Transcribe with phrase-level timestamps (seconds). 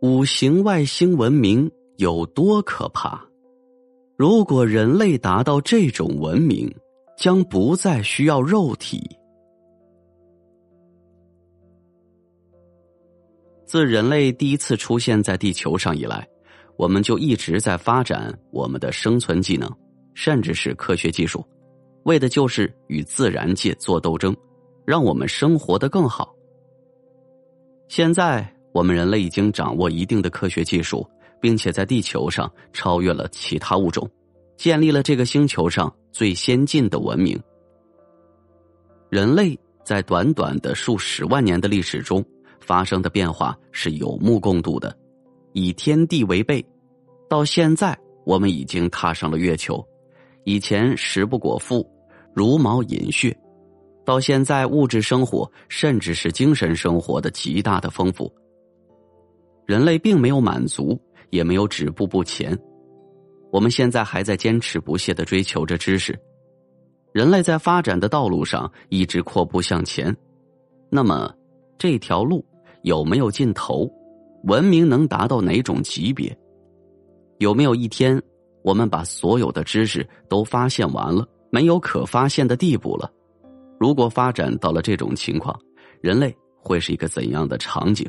[0.00, 3.20] 五行外星文明有多可怕？
[4.16, 6.72] 如果人类达到这种文明，
[7.16, 9.02] 将不再需要肉体。
[13.66, 16.24] 自人类第一次出现在地球上以来，
[16.76, 19.68] 我们就一直在发展我们的生存技能，
[20.14, 21.44] 甚至是科学技术，
[22.04, 24.32] 为的就是与自然界做斗争，
[24.86, 26.32] 让我们生活的更好。
[27.88, 28.54] 现在。
[28.78, 31.04] 我们人类已经掌握一定的科学技术，
[31.40, 34.08] 并且在地球上超越了其他物种，
[34.56, 37.36] 建立了这个星球上最先进的文明。
[39.10, 42.24] 人类在短短的数十万年的历史中
[42.60, 44.96] 发生的变化是有目共睹的，
[45.54, 46.64] 以天地为背，
[47.28, 49.84] 到现在我们已经踏上了月球。
[50.44, 51.84] 以前食不果腹，
[52.32, 53.36] 茹毛饮血，
[54.04, 58.32] 到现在物质生活甚至是精神生活的极大的丰富。
[59.68, 62.58] 人类并没有满足，也没有止步不前。
[63.52, 66.18] 我们现在还在坚持不懈的追求着知识。
[67.12, 70.16] 人类在发展的道路上一直阔步向前。
[70.88, 71.30] 那么，
[71.76, 72.42] 这条路
[72.80, 73.86] 有没有尽头？
[74.44, 76.34] 文明能达到哪种级别？
[77.36, 78.18] 有没有一天，
[78.62, 83.12] 我们把所有的知识都发现完了，没有可发现的地步了？
[83.78, 85.54] 如果发展到了这种情况，
[86.00, 88.08] 人类会是一个怎样的场景？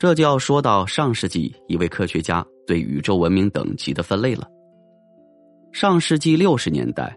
[0.00, 4.48] 这就要说到上世纪一位科学家对宇宙文明等级的分类了。
[5.72, 7.14] 上世纪六十年代，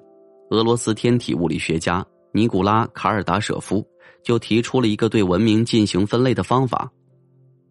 [0.49, 3.87] 俄罗斯天体物理学家尼古拉·卡尔达舍夫
[4.21, 6.91] 就提出了一个对文明进行分类的方法。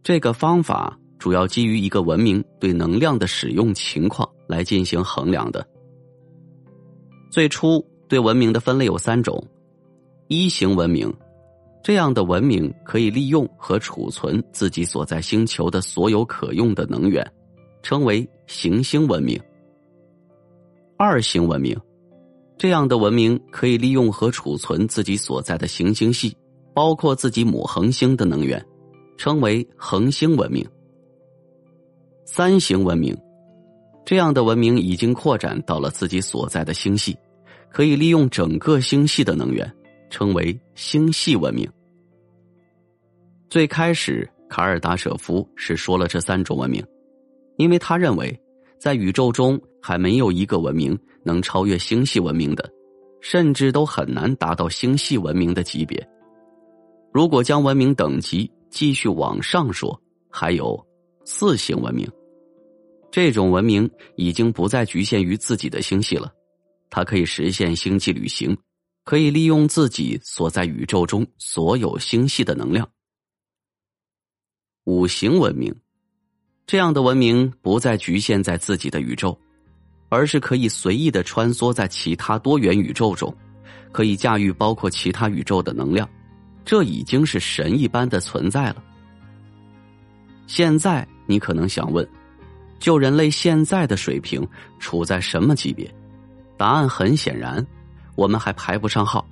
[0.03, 5.62] 这个方法主要基于一个文明对能量的使用情况来进行衡量的。
[7.31, 9.47] 最初对文明的分类有三种：
[10.28, 11.12] 一型文明。
[11.82, 17.28] 这样的文明可以利用和储存自己所在星球的所有可用的能源，
[17.82, 19.41] 称为行星文明。
[20.97, 21.76] 二型文明，
[22.56, 26.37] 这样的文明可以利用和储存自己所在的行星系，
[26.72, 28.64] 包括自己母恒星的能源，
[29.19, 30.64] 称为恒星文明。
[32.25, 33.19] 三型文明，
[34.04, 37.16] 这样的文明已经扩展到了自己所在的星系，
[37.72, 39.69] 可以利用整个星系的能源。
[40.12, 41.67] 称为星系文明。
[43.49, 46.84] 最开始，卡尔达舍夫是说了这三种文明，
[47.56, 48.39] 因为他认为
[48.78, 52.71] 在宇宙中还没有一个文明能超越星系文明的，
[53.23, 56.06] 甚至都很难达到星系文明的级别。
[57.11, 59.99] 如果将文明等级继续往上说，
[60.31, 60.79] 还有
[61.25, 62.06] 四星文明，
[63.11, 66.31] 这种文明已经不再局限于自己的星系了，
[66.91, 68.55] 它可以实现星际旅行。
[69.04, 72.88] 可以利用自己所在宇宙中所有星系的能量。
[74.84, 75.74] 五行文明，
[76.66, 79.38] 这样的文明不再局限在自己的宇宙，
[80.08, 83.34] 而是可以随意的穿梭在其他多元宇宙中，
[83.92, 86.08] 可以驾驭包括其他宇宙的能量，
[86.64, 88.82] 这已经是神一般的存在了。
[90.46, 92.08] 现在你可能想问，
[92.78, 94.46] 就人类现在的水平
[94.78, 95.92] 处在什么级别？
[96.56, 97.64] 答案很显然。
[98.15, 99.27] 我们还排不上号。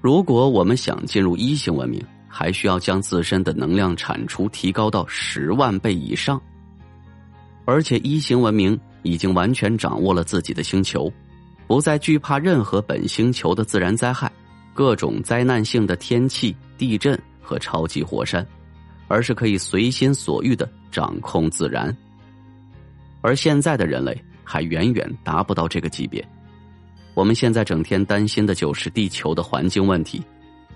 [0.00, 6.40] 如果我们想进入一型文明，还需要将自身的能量产出提高到十万倍以上。
[7.64, 11.12] 而且一型文明已经完全掌握了自己的星球，
[11.66, 14.30] 不再惧怕任何本星球的自然灾害、
[14.72, 18.46] 各种灾难性的天气、地震和超级火山，
[19.08, 21.94] 而是可以随心所欲的掌控自然。
[23.20, 26.26] 而现在的人类还远远达不到这个级别。
[27.14, 30.22] 我们现在整天担心的就是地球的环境问题，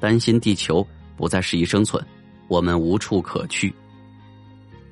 [0.00, 0.87] 担心地球
[1.17, 2.05] 不再适宜生存，
[2.49, 3.73] 我们无处可去。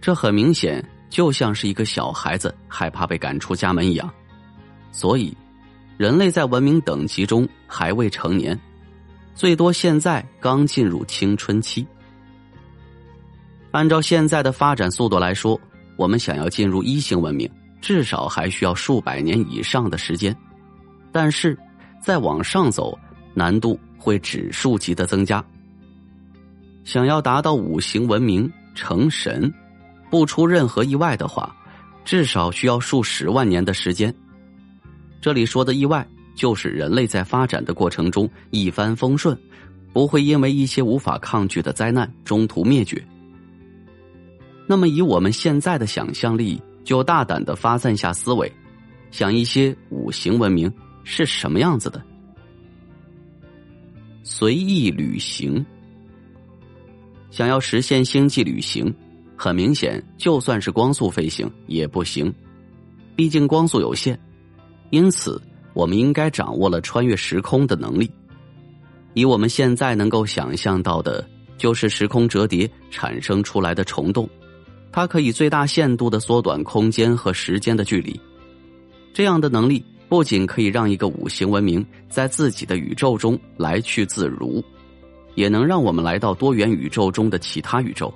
[0.01, 4.09] 这很明显就像是一个小孩子害怕被赶出家门一样。
[4.93, 5.37] 所以，
[5.99, 8.59] 人类在文明等级中还未成年，
[9.35, 11.87] 最多现在刚进入青春期。
[13.73, 15.61] 按照现在的发展速度来说，
[15.97, 17.51] 我们想要进入一型文明，
[17.81, 20.35] 至少还需要数百年以上的时间。
[21.13, 21.59] 但是，
[22.01, 22.99] 再往上走，
[23.35, 25.45] 难度会指数级的增加。
[26.85, 29.53] 想要达到五行文明成神，
[30.11, 31.55] 不出任何意外的话，
[32.05, 34.13] 至少需要数十万年的时间。
[35.21, 39.37] 这里说的意外，就是人类在发展的过程中一帆风顺，
[39.93, 43.05] 不会因为一些无法抗拒的灾难中途灭绝。
[44.67, 48.51] 那么，以我们现在的想象力，就大胆的发散下思维，
[49.11, 50.73] 想一些五行文明
[51.05, 52.03] 是什么样子的。
[54.23, 55.65] 随意旅行，
[57.31, 58.95] 想要实现星际旅行，
[59.37, 62.33] 很明显，就算是光速飞行也不行，
[63.17, 64.19] 毕竟光速有限。
[64.91, 65.41] 因此，
[65.73, 68.11] 我们应该掌握了穿越时空的能力。
[69.15, 74.29] 以我们现在能够想象到的，就是时空折叠产生出来的虫洞。
[74.93, 78.21] 它可以最大限度的缩短空间和时间的距离，
[79.13, 84.63] 这样的能力不仅可以让一个五行文明在自己的宇宙中来去自如，
[85.37, 88.13] 也能让我们来到多元宇宙中的其他宇宙。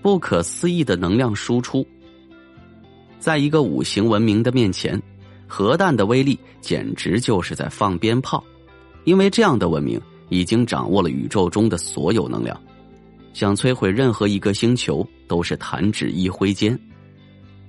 [0.00, 1.86] 不可思议的能量输出，
[3.18, 5.00] 在一个五行文明的面前，
[5.46, 8.42] 核弹的威力简直就是在放鞭炮，
[9.04, 10.00] 因为这样的文明
[10.30, 12.58] 已经掌握了宇宙中的所有能量。
[13.34, 16.78] 想摧毁任何一个星球都是弹指一挥间，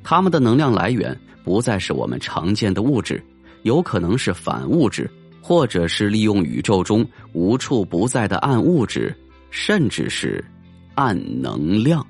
[0.01, 1.19] 他们的能量来源
[1.49, 3.19] 不再是我们常见的物质，
[3.63, 5.09] 有可能是反物质，
[5.41, 7.03] 或者是利用宇宙中
[7.33, 9.11] 无处不在的暗物质，
[9.49, 10.45] 甚至是
[10.93, 12.05] 暗能量。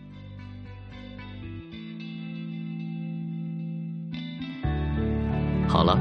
[5.69, 5.97] 好了，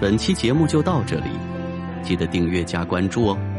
[0.00, 1.26] 本期节目就到这里，
[2.02, 3.53] 记得订阅加关注哦。